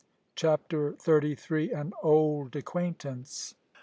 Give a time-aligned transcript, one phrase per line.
[0.35, 1.71] CHAPTER THIRTY THREE.
[1.73, 3.53] AN OLD ACQUAINTANCE.